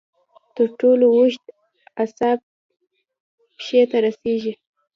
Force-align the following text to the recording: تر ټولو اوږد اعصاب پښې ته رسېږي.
تر 0.55 0.67
ټولو 0.79 1.05
اوږد 1.15 1.43
اعصاب 2.01 2.39
پښې 3.57 3.81
ته 3.89 3.97
رسېږي. 4.05 4.53